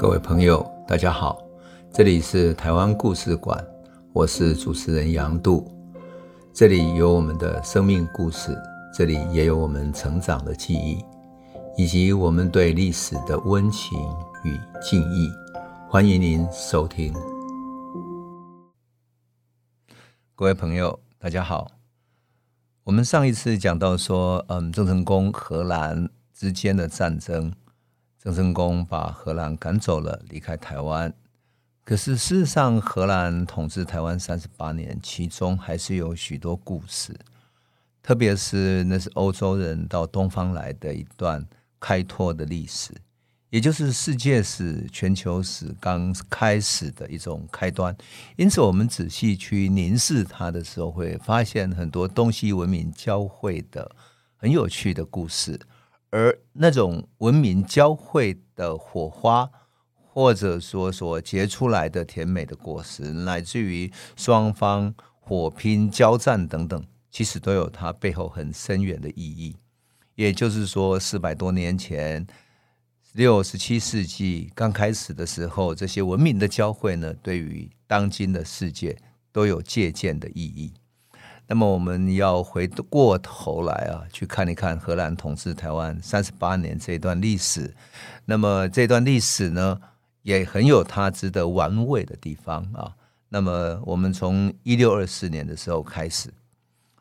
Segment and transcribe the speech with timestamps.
[0.00, 1.46] 各位朋友，大家好，
[1.92, 3.62] 这里是台湾故事馆，
[4.14, 5.70] 我是主持人杨度，
[6.54, 8.56] 这里有我们的生命故事，
[8.94, 11.04] 这里也有我们成长的记忆，
[11.76, 13.98] 以及我们对历史的温情
[14.42, 15.30] 与敬意。
[15.86, 17.12] 欢迎您收听。
[20.34, 21.70] 各位朋友，大家好。
[22.84, 27.52] 我们上一次讲到说，嗯，郑成功荷兰之间的战争。
[28.22, 31.10] 郑成功把荷兰赶走了，离开台湾。
[31.82, 37.18] 可是事实上，荷兰统治台湾三十八年，其中还是有许多故事，
[38.02, 41.42] 特别是那是欧洲人到东方来的一段
[41.80, 42.92] 开拓的历史，
[43.48, 47.96] 也就是世界史、全球史刚开始的一种开端。
[48.36, 53.90] 因此，我们仔细去凝视它的时候，会发现很多东西文明交汇的
[54.36, 55.58] 很有趣的故事。
[56.10, 59.48] 而那种文明交汇的火花，
[59.94, 69.56] 或者说所结出来的甜美的果实，乃至于双方火拼交战等等，其实都有它背后很深远的意义。
[70.16, 72.26] 也就是说，四百多年前，
[73.12, 78.98] 六十七世纪刚开始的时候，这些文明的交汇呢，对于当今的世界
[79.30, 80.74] 都有借鉴的意义。
[81.52, 87.74] 那么我们要回过头来啊，去看一看荷兰统治台湾三十八年这段历史。
[88.24, 89.80] 那么这段历史呢，
[90.22, 92.94] 也很有它值得玩味的地方啊。
[93.30, 96.32] 那么我们从一六二四年的时候开始，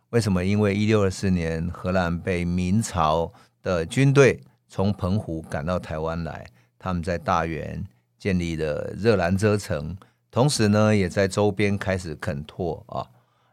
[0.09, 0.44] 为什么？
[0.44, 6.44] 因为一六二四年荷兰被明朝的军队从澎湖赶到台湾来，
[6.80, 7.86] 他们在大员
[8.17, 9.95] 建立了热兰遮城，
[10.31, 13.05] 同时呢，也在周边开始垦拓啊。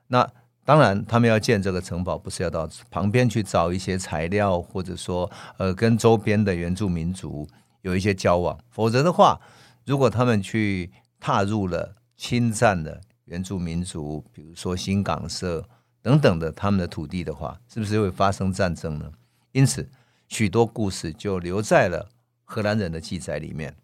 [0.07, 0.27] 那
[0.67, 7.49] 当然，他们要建这个城堡，不是要到旁边去找一些材料，或者说，呃，跟周边的原住民族
[7.83, 8.59] 有一些交往。
[8.69, 9.41] 否则的话，
[9.85, 15.69] 如果他们去踏入了、侵占了原住民族，比如说新港社
[16.03, 19.13] 等等的他们的土地的话，是不是会发生战争呢？
[19.53, 19.89] 因此，
[20.27, 22.09] 许多故事就留在了
[22.45, 23.77] 荷兰人的记载里面。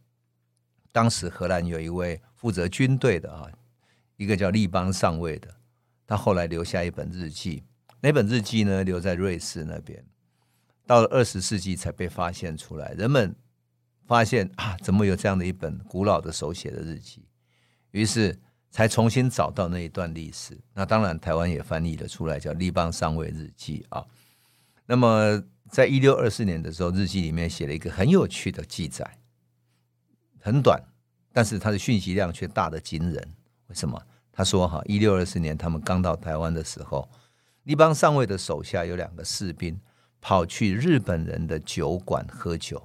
[0.91, 3.47] 当时荷兰有一位负责军队的啊，
[4.17, 5.49] 一个叫利邦上尉的。
[6.13, 7.65] 他后来留下一本日记，
[8.03, 10.05] 那本日记呢，留在瑞士那边，
[10.87, 12.91] 到了二十世纪才被发现出来。
[12.91, 13.35] 人们
[14.05, 17.25] 发现啊，怎么有这样的一本古老的手写的日记？
[17.93, 18.39] 于是
[18.71, 20.55] 才重新找到那一段历史。
[20.75, 24.05] 那当然，台湾也翻译了出来，叫《立邦上尉日记》啊。
[24.85, 29.19] 那么，在一六二四年的时候，日记里面写了一个很有趣的记载，
[30.41, 30.79] 很短，
[31.33, 33.35] 但是它的讯息量却大得惊人。
[33.69, 33.99] 为什么？
[34.35, 37.07] 他说：“哈，一六二四年他们刚到台湾的时候，
[37.65, 39.79] 利邦上尉的手下有两个士兵
[40.23, 42.83] 跑去日本人的酒馆喝酒，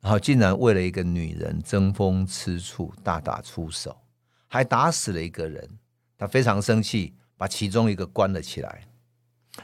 [0.00, 4.00] 然后竟然为了一个女人争风吃醋，大打出手，
[4.46, 5.68] 还打死了一个人。
[6.16, 8.86] 他非常生气，把其中一个关了起来。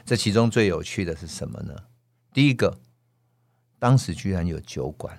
[0.03, 1.73] 这其中最有趣的是什么呢？
[2.33, 2.77] 第一个，
[3.79, 5.17] 当时居然有酒馆，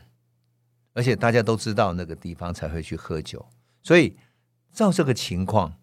[0.93, 3.49] 而且大家都知道那个地方才会去喝酒，
[3.83, 4.19] 所以。”
[4.75, 5.77] 照这个情况，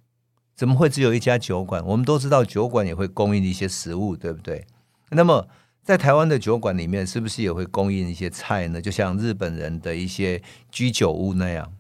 [0.54, 1.84] 怎么会只有一家酒馆？
[1.86, 4.68] 我们都知道酒馆也会供应一些食物，对不对？
[5.12, 5.48] 那么
[5.82, 8.82] 在台湾的酒馆里面，是不是也会供应一些菜呢？
[8.82, 11.74] 就像日本人的一些居酒屋那样，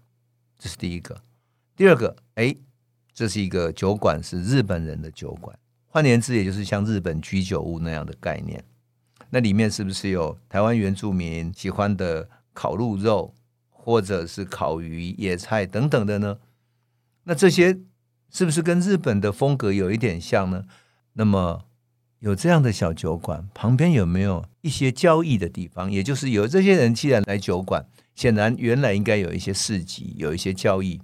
[0.57, 1.21] 这是第一个。
[1.75, 2.55] 第二个，哎，
[3.13, 5.57] 这是一个酒馆，是日本人的酒馆，
[5.87, 8.63] 换言之，也就是像日本居酒屋那样的概念。
[9.29, 13.33] 那里面是不是有台湾原住民喜欢的烤鹿肉，
[13.69, 16.37] 或者是烤鱼、野菜等等的呢？
[17.31, 17.79] 那这些
[18.29, 20.65] 是不是跟日本的风格有一点像呢？
[21.13, 21.61] 那么
[22.19, 25.89] 有这样的小酒馆，旁边有没有一些交易的地方？
[25.89, 30.99] 也就是有这些人既然来酒馆，显然原来应该有一些市集，有一些交易。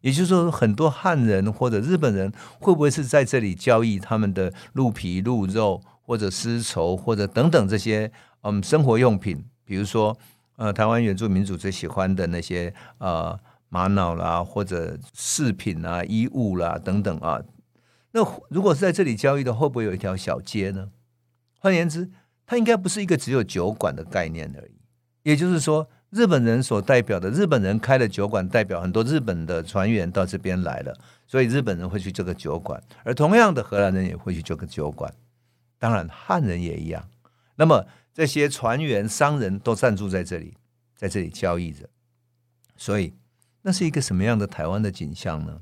[0.00, 8.10] 也就是说，很多汉人或者日本人会不会是在这里交易他们的鹿皮、鹿肉，或者丝绸，或者等等这些
[8.42, 9.44] 嗯生活用品？
[9.64, 10.18] 比如说
[10.56, 13.38] 呃，台湾原住民族最喜欢的那些呃。
[13.70, 17.42] 玛瑙啦，或者饰品啊、衣物啦等等啊，
[18.12, 20.90] 那如果是在这里交易的，会不会有一条小街呢？
[21.58, 22.10] 换言之，
[22.46, 24.80] 它应该不是一个只有酒馆的概念而已。
[25.22, 35.12] 也就是说，日本人所代表的日本人开的酒馆，代表很多日本的船员到这边来了，所以日本人会去这个酒馆，而同样的荷兰人也会去这个酒馆。
[35.78, 37.06] 当然，汉人也一样。
[37.56, 40.56] 那么这些船员、商人都暂住在这里，
[40.96, 41.86] 在这里交易着，
[42.74, 43.12] 所以。
[43.62, 45.60] 那是一个什么样的台湾的景象呢？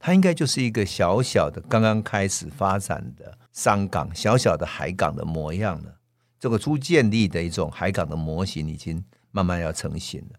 [0.00, 5.96] 它应该就是一个小小的、刚刚开始发展的商港，小小的海港的模样了。
[6.38, 10.38] 这个初建立的一种海港的模型已经慢慢要成型了。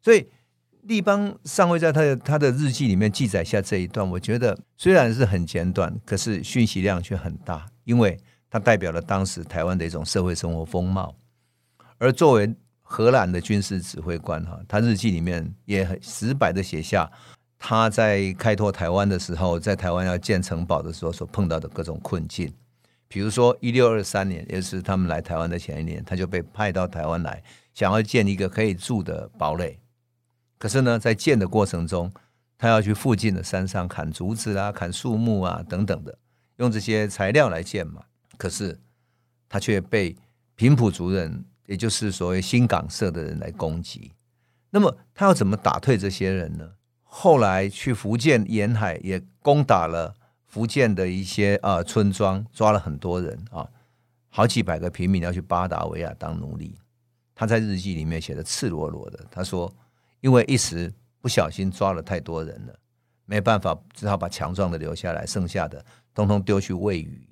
[0.00, 0.28] 所以
[0.82, 8.16] 立邦上尉在他的他的日记里面记载下这一段，我觉得虽然是很简短，可是讯息量却很大，因为
[8.48, 11.16] 它代表了当时台湾的一种社会生活风貌。
[11.98, 12.54] 而作为
[12.94, 17.10] 荷兰的军事指挥官哈，他日记里面也很直白的写下
[17.58, 22.54] 他在开拓台湾的时候，在台湾要建城堡的时候所碰到的各种困境。
[23.08, 27.42] 比如说，一六二三年，也是他们来台湾的前一年，他就被派到台湾来，
[27.74, 29.76] 想要建一个可以住的堡垒。
[30.56, 32.12] 可是呢，在建的过程中，
[32.56, 36.16] 他要去附近的山上砍竹子啊、砍树木啊等等的，
[36.58, 38.02] 用这些材料来建嘛。
[38.38, 38.78] 可是
[39.48, 40.14] 他却被
[40.54, 44.12] 平埔族人，也就是所谓新港社的人来攻击。
[44.70, 46.72] 那么他要怎么打退这些人呢？
[47.02, 50.14] 后来去福建沿海也攻打了。
[50.46, 53.68] 福建的一些啊村庄抓了很多人啊，
[54.28, 56.76] 好几百个平民要去巴达维亚当奴隶。
[57.34, 59.74] 他在日记里面写的赤裸裸的，他说
[60.22, 62.78] ：“因为一时不小心抓了太多人了，
[63.24, 65.84] 没办法，只好把强壮的留下来，剩下的
[66.14, 67.28] 通通丢去喂鱼。”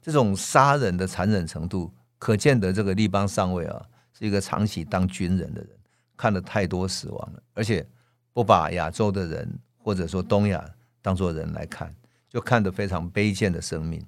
[0.00, 3.84] 这种杀人的残忍程度，可见得这个立邦上尉啊，
[4.16, 5.70] 是一个长期当军人的人，
[6.16, 7.84] 看了太多死亡了，而且
[8.32, 10.64] 不把亚洲的人或者说东亚
[11.02, 11.92] 当做人来看。
[12.32, 14.00] 就看得非常卑贱的生命，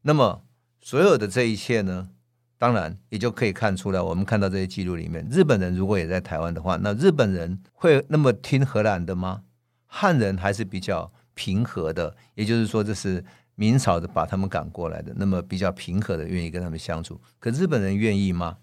[0.00, 0.42] 那么
[0.80, 2.08] 所有的这一切呢，
[2.56, 4.00] 当然也就可以看出来。
[4.00, 9.42] 我们看到这些记录里面，日本人如果也在台湾的话，那日本人会那么听荷兰的吗？
[9.84, 13.22] 汉人还是比较平和的，也就是说，这是
[13.60, 17.20] 明朝的把他们赶过来的，那么比较平和的，愿意跟他们相处。
[17.40, 18.58] 可日本人愿意吗？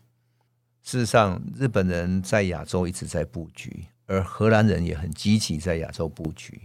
[0.84, 6.62] 事实上，日本人在亚洲一直在布局，而荷兰人也很积极在亚洲布局。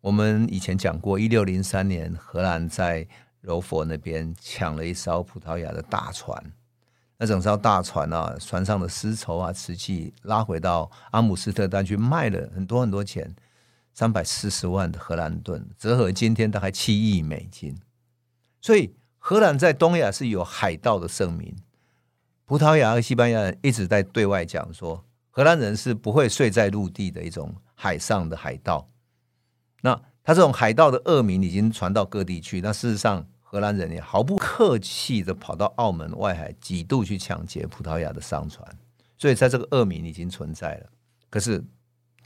[0.00, 3.04] 我们以前讲过，一六零三年，荷兰在
[3.40, 6.40] 柔佛那边抢了一艘葡萄牙的大船。
[7.18, 13.34] 那整艘大船啊，船上的丝绸啊、瓷器拉回到阿姆斯特丹去卖了很多很多钱，
[13.98, 17.76] 三百四十万的荷兰盾，折合今天大概七亿美金。
[18.60, 21.56] 所以，荷兰在东亚是有海盗的盛名。
[22.44, 28.88] 葡萄牙和西班牙人一直在对外讲说，荷兰人是不会睡在陆地的一种海上的海盗。
[29.80, 32.60] 那他这种海盗的恶名已经传到各地去。
[32.60, 38.64] 那事实上，荷兰人也毫不客气的跑到澳门外海，几度去抢劫葡萄牙的商船。
[39.16, 40.86] 所以，在这个恶名已经存在了。
[41.28, 41.64] 可是，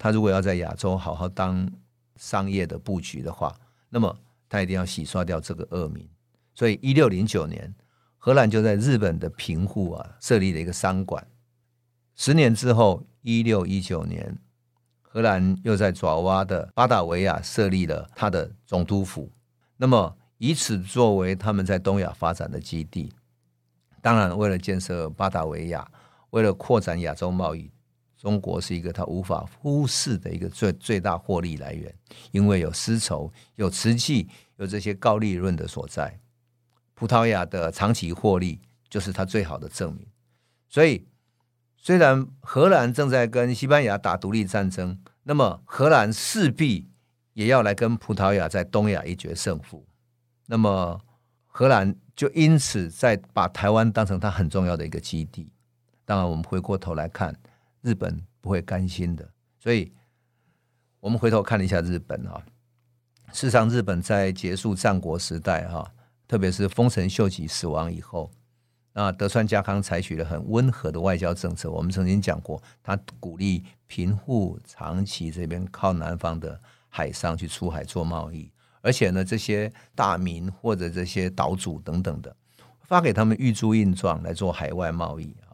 [0.03, 1.71] 他如果要在亚洲好好当
[2.17, 3.55] 商业的布局的话，
[3.89, 4.19] 那么
[4.49, 6.09] 他一定要洗刷掉这个恶名。
[6.57, 7.73] 所以，一六零九年，
[8.19, 11.25] 荷兰就在日本的平户啊设立了一个商馆。
[12.17, 14.37] 十年之后，一六一九年。
[15.01, 19.31] 荷兰又在爪哇的巴达维亚设立了他的总督府，
[19.77, 23.13] 那么以此作为他们在东亚发展的基地。
[24.01, 25.89] 当然，为了建设巴达维亚，
[26.31, 27.71] 为了扩展亚洲贸易，
[28.23, 31.93] 中国是一个他无法忽视的一个最最大获利来源，
[32.31, 34.29] 因为有丝绸、有瓷器、
[34.59, 36.21] 有这些高利润的所在。
[36.95, 40.07] 葡萄牙的长期获利就是他最好的证明，
[40.69, 41.05] 所以。
[41.85, 46.89] 虽然荷兰正在跟西班牙打独立战争，那么荷兰势必
[47.33, 49.85] 也要来跟葡萄牙在东亚一决胜负。
[50.47, 51.01] 那么
[51.49, 55.53] 荷兰就因此在把台湾当成他很重要的一个基地。
[56.05, 57.35] 当然，我们回过头来看，
[57.83, 59.29] 日本不会甘心的。
[59.59, 59.93] 所以，
[60.99, 62.43] 我们回头看了一下日本啊，
[63.33, 65.87] 事实上，日本在结束战国时代哈，
[66.27, 68.31] 特别是丰臣秀吉死亡以后。
[68.95, 71.71] 那德川家康采取了很温和的外交政策。
[71.71, 82.37] 我们曾经讲过，他鼓励平户、长崎这边靠南方的海上去出海做贸易，而且呢，这些大名或者这些岛主等等的，
[82.83, 85.52] 发给他们玉珠印状来做海外贸易啊。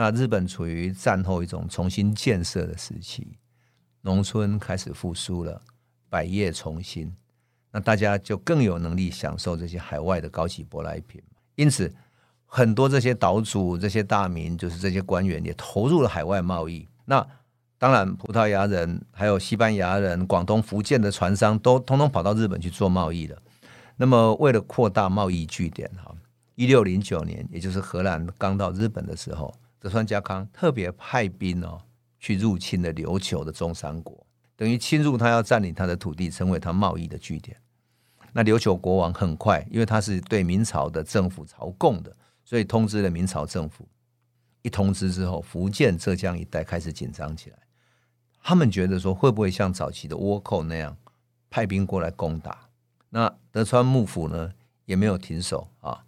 [0.00, 3.36] 那日本处于战后一种重新建设的时期，
[4.02, 5.60] 农村开始复苏了，
[6.08, 7.12] 百业重新，
[7.72, 11.20] 那大家就更有能力享受这些海外的高级舶来品，
[11.56, 11.92] 因此。
[12.50, 16.88] 很多这些岛主、这些大名，就是这些官员，也投入了海外贸易。
[17.04, 17.26] 那
[17.76, 23.36] 当然，葡萄牙人、还有西班牙人、广东、福建的船商，都通通跑到日本去做贸易了。
[23.96, 26.14] 那么，为了扩大贸易据点，哈，
[26.54, 31.82] 一六零九年，也就是荷兰刚到日本的时候，德川家康特别派兵哦，
[32.18, 37.56] 去入侵了琉球的中山国，等于侵入他要占领他的土地，成为他贸易的据点。
[38.32, 42.14] 那琉球国王很快，因为他是对明朝的政府朝贡的。
[42.44, 43.86] 所以通知了明朝政府，
[44.62, 47.58] 一通知之后，福建、浙江一带开始紧张起来。
[48.42, 50.96] 他们觉得说，会不会像早期的倭寇那样
[51.50, 52.70] 派兵过来攻打？
[53.10, 54.54] 那德川幕府呢，
[54.86, 56.06] 也没有停手啊，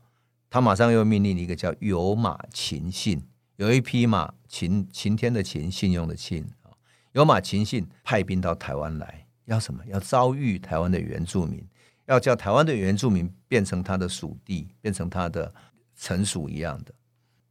[0.49, 3.23] 他马上又命令一个叫有马勤信，
[3.61, 6.73] 有一匹马晴晴天的晴，信用的信啊，
[7.13, 9.85] 有马秦信派兵到台湾来，要什么？
[9.85, 11.63] 要遭遇台湾的原住民，
[12.07, 15.53] 要叫台湾的原住民变成他的属地，变成他的
[15.95, 16.95] 臣属一样的，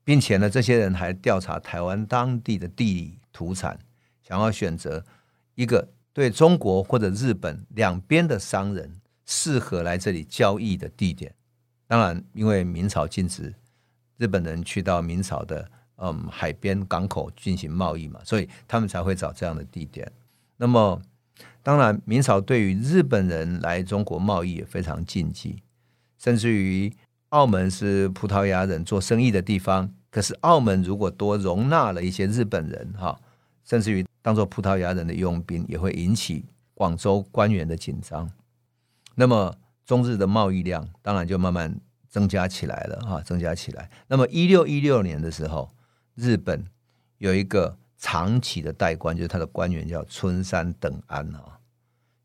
[0.04, 3.78] 并且呢，这些人还调查台湾当地的地理土产，
[4.24, 5.06] 想要选择
[5.54, 11.32] 一个对中国或者日本两边的商人适合来这里交易的地点。
[11.86, 13.54] 当然，因为明朝禁止
[14.18, 15.70] 日本人去到明朝的
[16.02, 20.12] 嗯海边港口进行贸易嘛，所以他们才会找这样的地点。
[20.58, 21.02] 那么，
[21.62, 25.62] 当然，明朝对于日本人来中国贸易也非常禁忌，
[26.18, 26.92] 甚至于
[27.30, 33.20] 澳门是葡萄牙人做生意的地方，可是澳门如果多容纳了一些日本人哈，
[33.64, 38.30] 甚至于当做葡萄牙人的佣兵，也会引起广州官员的紧张。
[39.16, 39.56] 那么。
[39.86, 41.76] 中日的贸易量当然就慢慢
[42.08, 43.90] 增加起来了哈，增加起来。
[44.08, 45.68] 那么一六一六年的时候，
[46.20, 46.66] 日本
[47.18, 51.58] 有一个长崎的代官，就是他的官员叫春山等安啊，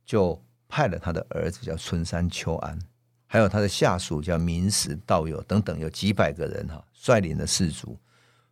[0.05, 2.79] 就派了他的儿子叫春山秋安，
[3.27, 7.97] 还有他的下属叫明石道友等等，有几百个人哈，率领的士卒，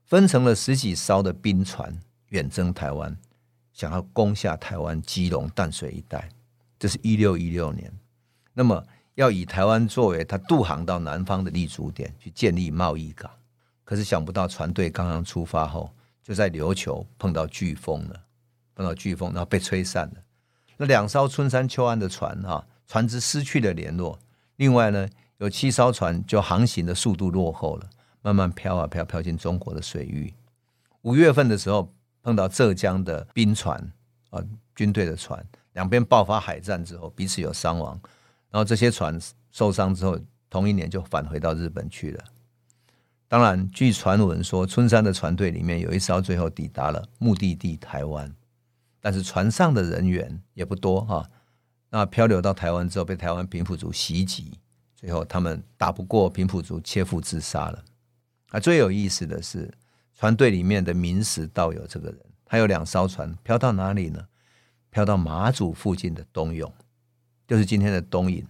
[0.05, 3.17] 分成了十几艘的兵船，远征台湾，
[3.73, 6.29] 想要攻下台湾基隆淡水一带。
[6.79, 7.93] 这是一六一六年，
[8.55, 8.85] 那么。
[9.15, 13.31] 要以台湾作为他渡航到南方的立足点，去建立贸易港。
[13.85, 15.91] 可是想不到船队刚刚出发后，
[16.23, 18.21] 就在琉球碰到飓风了，
[18.75, 20.15] 碰到飓风，然后被吹散了。
[20.77, 24.19] 那两艘春山秋安的船哈，船只失去了联络。
[24.57, 25.09] 另外呢，
[25.39, 27.91] 有七艘船就航行的速度落后了，
[28.23, 30.33] 慢慢飘啊飘，飘进中国的水域。
[31.03, 33.93] 五月份的时候，碰到浙江的兵船
[34.31, 34.41] 啊，
[34.75, 38.01] 军队的船，两边爆发海战之后，彼此有伤亡。
[38.51, 39.19] 然后这些船
[39.51, 42.25] 受伤之后，同一年就返回到日本去了。
[43.33, 48.31] 当然，据传闻说，春山的船队里面有一艘最后抵达了目的地台湾，
[49.01, 51.27] 但是船上的人员也不多哈。
[51.89, 54.53] 那漂流到台湾之后，被台湾平埔族袭击，
[54.95, 57.83] 最后他们打不过平埔族，切腹自杀了。
[58.51, 59.73] 啊，最有意思的是，
[60.15, 64.27] 船队里面的明石道友这个人，他有两艘船，漂到哪里呢？
[64.91, 66.71] 漂到马祖附近的东涌。
[67.49, 68.47] 就是今天的东引，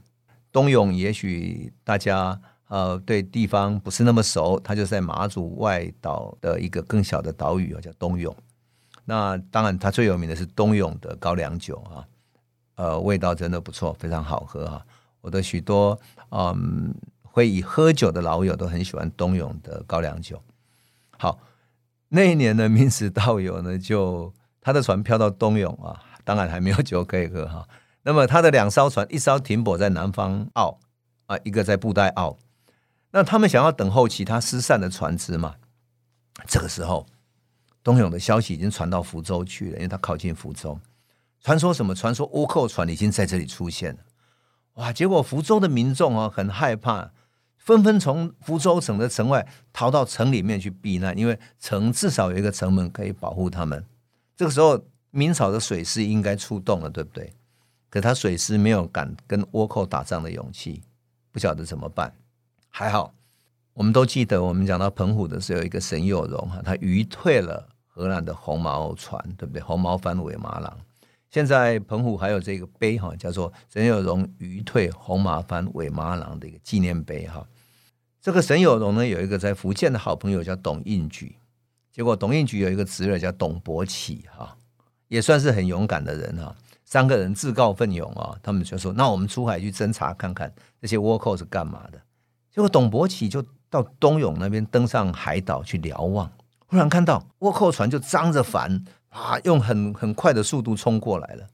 [0.51, 2.41] 东涌也许大家
[2.73, 8.35] 呃对地方不是那么熟，它就在马祖外岛的一个更小的岛屿叫东涌。
[9.05, 12.01] 那当然，它最有名的是东涌的高粱酒啊，
[12.77, 14.83] 呃，味道真的不错，非常好喝哈。
[15.21, 16.01] 我的许多
[16.31, 20.41] 嗯会以喝酒的老友都很喜欢东涌的高粱酒。
[21.19, 21.39] 好，
[22.09, 27.69] 那一年的明石道友呢，就他的船漂到东涌啊，当然还没有酒可以喝哈。
[28.03, 30.79] 那么他的两艘船，一艘停泊在南方澳
[31.27, 32.39] 啊，一个在布袋澳。
[33.13, 35.55] 那他们想要等候其他失散的船只嘛？
[36.49, 37.07] 这个时候，
[37.83, 40.79] 东涌的消息已经传到福州去了，因为他靠近福州。
[41.41, 41.95] 传说什么？
[41.95, 43.99] 传说倭寇船已经在这里出现了。
[44.75, 44.93] 哇！
[44.93, 47.11] 结果福州的民众啊很害怕，
[47.59, 53.85] 纷纷从福州省的城外逃到城里面去避难，因为城至少有一个城门可以保护他们。
[54.35, 57.35] 这个时候，明朝的水师应该出动了，对不对？
[57.91, 60.83] 可他水师没有敢跟倭寇打仗的勇气，
[61.31, 62.15] 不晓得怎么办。
[62.75, 63.13] 还好，
[63.75, 69.61] 我们都记得，我们讲到澎湖的时候，有一个沈有容哈，他鱼退了荷兰的红毛船，对不对？
[69.61, 70.75] 红毛帆尾马郎。
[71.31, 77.47] 现在澎湖还有这个碑哈，叫做沈有容鱼退红毛帆尾麻郎的一个纪念碑哈。
[78.23, 81.37] 这个沈有容呢，有一个在福建的好朋友叫董应举，
[81.93, 84.57] 结果董应举有一个侄儿叫董伯启哈，
[85.09, 86.57] 也算是很勇敢的人哈。
[86.87, 90.51] 三个人自告奋勇啊，他们就说：“那我们出海去侦查看看
[90.81, 92.01] 这些倭寇是干嘛的。”
[92.55, 96.31] 结果董伯启就到东涌那边登上海岛去瞭望，
[96.67, 101.47] 忽然看到倭寇船就张着帆啊，用很很快的速度冲过来了。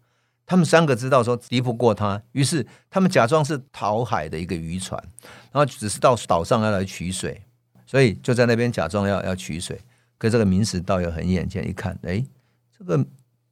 [0.45, 5.03] 他们三个知道说敌不过他，于是他们假装是讨海的一个渔船，
[5.53, 7.41] 然后只是到岛上要来取水，
[7.87, 9.81] 所以就在那边假装要要取水。
[10.19, 12.25] 可这个明石道友很眼尖，一看，哎，
[12.77, 13.05] 这个。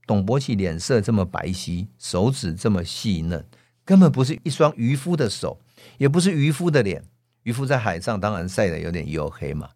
[0.08, 3.44] 董伯启脸色这么白皙，手指这么细嫩，
[3.84, 5.58] 根本不是一双渔夫的手，
[5.98, 7.02] 也不是渔夫的脸。
[7.46, 9.70] 渔夫在海上当然晒得有点黝黑嘛。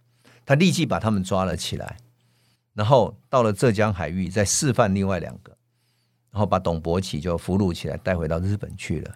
[0.45, 1.97] 他立即把他们抓了起来，
[2.75, 5.57] 然后到了浙江海域再示范另外两个，
[6.33, 9.15] 然后把董伯启就俘虏起来带回到日本去了。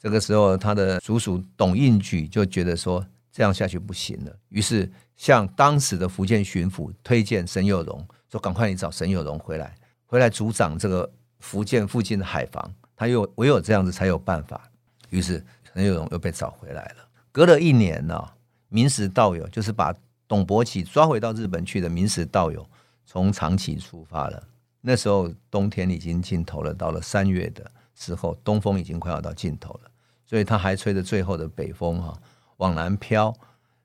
[0.00, 9.72] 这个时候，他的叔叔董应举就觉得说这样下去不行了，于是向当时的福建巡抚推荐沈有容，说赶快你找沈有容回来。
[10.06, 14.68] 回来主掌这个福建附近的海防，他又唯有这样子才有办法。
[15.10, 17.05] 于是沈有容又被找回来了。
[17.36, 18.30] 隔了一年呢，
[18.70, 19.94] 明石道友就是把
[20.26, 22.66] 董伯奇抓回到日本去的明石道友
[23.04, 24.42] 从长崎出发了。
[24.80, 29.90] 那时候冬天已经尽头了，到了三月的时候，东风已经快要到尽头了，
[30.24, 32.18] 所以他还吹着最后的北风哈，
[32.56, 33.34] 往南飘。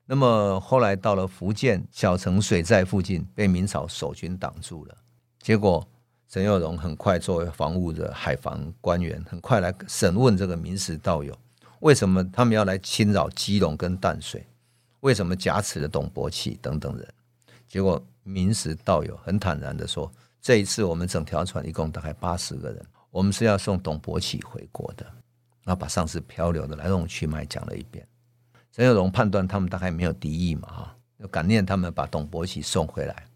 [0.06, 4.96] 那么后来到了福建小城水寨附近，被明朝守军挡住了。
[5.38, 5.86] 结果
[6.26, 11.36] 沈有容很快作为防务的海防官员，很快来审问这个明石道友，
[11.82, 14.46] 为什么他们要来侵扰基隆跟淡水？
[15.00, 17.06] 为什么挟持了董伯奇等等人？
[17.66, 20.10] 结果明石道友很坦然的说。
[20.40, 25.04] 这一次，我们整条船一共大概八十个人，我们是要送董伯奇回国的，
[25.62, 28.04] 然后把上次漂流的来龙去脉讲了一遍。
[28.72, 33.26] 陈有容判断他们大概没有敌意嘛，哈，就感念他们把董伯奇送回来。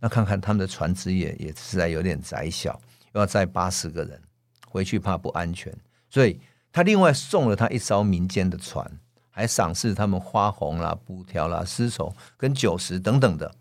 [0.00, 2.80] 那看看他们的船只也也实在有点窄小，
[3.12, 4.20] 又要载八十个人
[4.68, 5.72] 回去，怕不安全，
[6.10, 6.40] 所以
[6.78, 8.88] 他另外送了他一艘民间的船，
[9.30, 13.52] 还赏赐他们花红啦、布条啦、丝绸跟酒食等等的。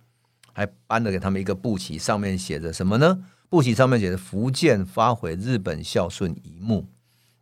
[0.54, 3.26] 还颁了给他们一个布旗，上面写着什么呢？
[3.50, 6.86] 布旗上面写着“福建发回日本孝顺遗幕”，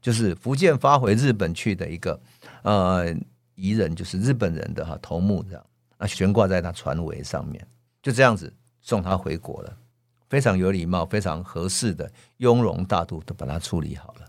[0.02, 2.18] 就是福建发回日本去的一个
[2.62, 3.14] 呃
[3.56, 5.66] 遗人，就是日本人的哈头目这样，
[5.98, 7.68] 那悬挂在他船尾上面，
[8.02, 9.78] 就这样子送他回国了，
[10.30, 14.26] 非常有礼貌，非常合适的雍容大度，都把他处理好了。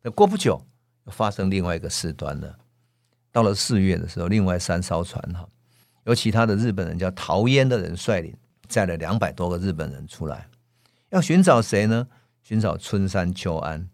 [0.00, 0.62] 那过不久
[1.10, 2.58] 发生另外一个事端了，
[3.32, 5.46] 到了四月的时候，另外三艘船哈。
[6.04, 8.32] 由其他的日本人叫陶渊的人率领，
[8.68, 10.48] 载了两百多个日本人出来，
[11.10, 12.06] 要寻找谁呢？
[12.42, 13.88] 寻找春山秋安，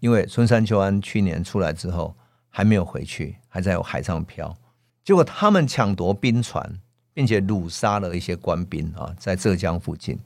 [0.00, 2.16] 因为春山秋安去年出来之后
[2.48, 4.56] 还没有回去，还在海上漂。
[5.04, 6.80] 结果他们抢夺兵船，
[7.12, 10.18] 并且掳杀了一些官兵啊，在浙江附近。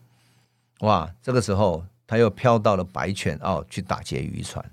[0.81, 4.65] 哇，这个时候他又漂到了白泉澳去打劫渔船，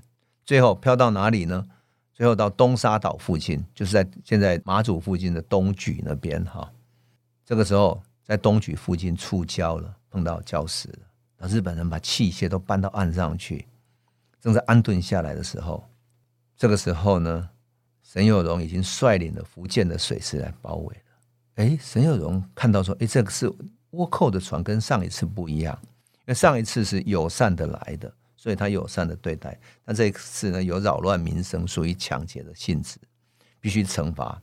[0.49, 1.63] 最后漂到哪里呢？
[2.11, 6.67] 最后到东沙岛附近，就是在现在马祖附近的东莒那边哈。
[7.45, 10.99] 这个时候在东莒附近触礁了，碰到礁石了。
[11.38, 13.67] 那日本人把器械都搬到岸上去，
[14.41, 15.88] 正在安顿下来的时候，
[16.57, 17.47] 这个时候呢，
[18.01, 21.63] 沈有容已经率领了福建的水师来包围了。
[21.63, 23.47] 哎，沈有容看到说，哎，这个是
[23.91, 28.12] 倭寇的船，跟上一次不一样，因为上一次是友善的来的。
[28.41, 32.97] 所以他友善的对待，但这一次呢，有扰乱民生，属于抢劫的性质，
[33.60, 34.41] 必须惩罚。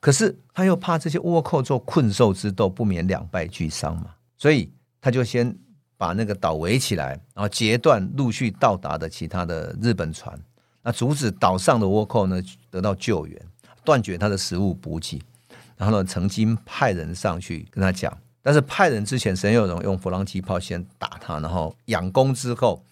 [0.00, 5.56] 可是他又怕这些倭寇做困兽之斗，不免两败俱伤嘛，所以他就先
[5.96, 10.38] 把那个岛围起来，然后截断陆续到达的其他的日本船，
[10.82, 13.42] 那阻止岛上的倭寇呢得到救援，
[13.82, 15.22] 断绝他的食物补给。
[15.78, 22.84] 然后呢，曾经派人上去跟他讲，但是派人之前，沈有容用弗朗机炮先打他，然后佯攻之后。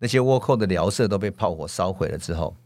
[0.00, 2.56] 那些倭寇的寮舍都被炮火烧毁了之后，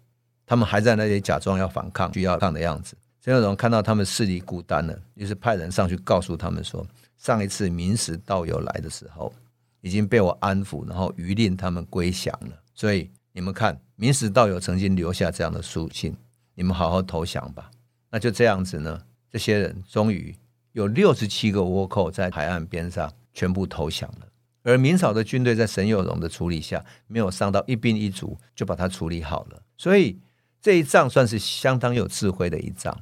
[0.47, 2.97] 他们还在那里假装要反抗、需要抗的样子。
[3.21, 9.33] 陈有容看到他们势力孤单了，于是派人上去告诉他们说：上一次明石道友来的时候，
[9.81, 12.57] 已经被我安抚，然后余令他们归降了。
[12.75, 16.17] 所以你们看，明石道友曾经留下这样的书信，
[16.55, 17.71] 你们好好投降吧。
[18.11, 20.37] 那就这样子呢，这些人终于
[20.73, 24.27] 有六十七个倭寇在海岸边上全部投降了。
[24.65, 29.63] 而明朝的军队在沈有容的处理下，没有伤到一兵一卒，就把它处理好了。
[29.77, 30.19] 所以
[30.61, 32.99] 这一仗算是相当有智慧的一仗。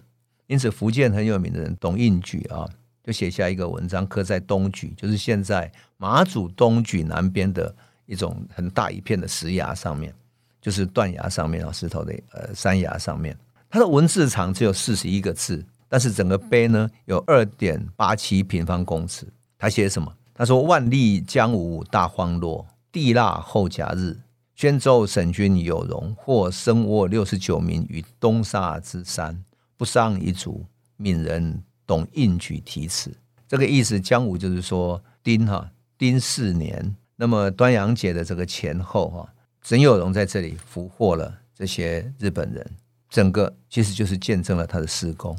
[0.48, 2.68] 因此，福建很有名的人董应举啊，
[3.02, 10.12] 就写下一个文章，刻在东举，就是现在马祖东举南边的一种很大一片的石崖上面，
[10.60, 13.34] 就是断崖上面啊，石头的呃山崖上面。
[13.70, 19.26] 它的文字长只有四十一个字，但是整个碑呢有二点八七平方公尺。
[19.56, 20.12] 他写什么？
[20.42, 24.18] 他说：“万历庚午大荒落，地腊后甲日，
[24.56, 29.44] 宣州省军有容获生倭六十九名于东沙之山，
[29.76, 30.66] 不伤一卒。
[30.96, 33.16] 闽人董应举题词。
[33.46, 42.68] 这个意思，庚午就是说丁哈丁四年，那么端阳节的这个前后哈，沈有容在这里俘获了这些日本人，
[43.08, 45.38] 整个其实就是见证了他的施工。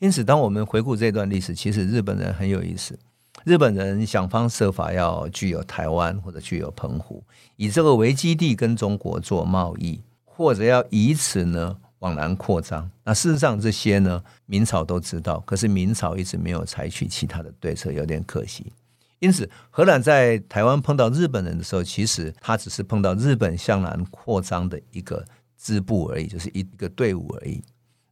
[0.00, 2.98] 因此，当我们回顾这段历史，其实日本人很有意思。”
[3.44, 7.22] 日本人想方设法要具有台湾或者具有澎湖，
[7.56, 12.90] 以这个为基地跟中国做贸易，或者要以此呢往南扩张。
[13.04, 18.72] 那事实上这些呢，明朝都知道，可是明朝一直没有采取其他的对策，有点可惜。
[19.18, 25.22] 因此，荷兰在台湾碰到日本人的时候，其实他只是碰到日本向南扩张的一个
[25.58, 27.62] 支部而已，就是一个队伍而已。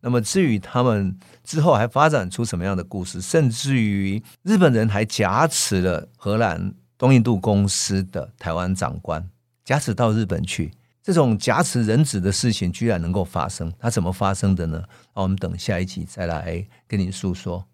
[0.00, 9.28] 那么至于他们之后还发展出什么样的故事，甚至于日本人还挟持了荷兰东印度公司的台湾长官，
[9.64, 14.82] 挟持到日本去，这种挟持人质的事情居然能够发生，它怎么发生的呢？
[15.14, 17.64] 我们等下一集再来跟您诉说。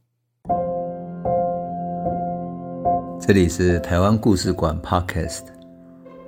[3.20, 5.44] 这里是台湾故事馆 Podcast，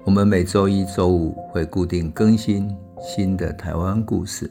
[0.04, 4.50] 我们每周一、周五会固定更新新的台湾故事，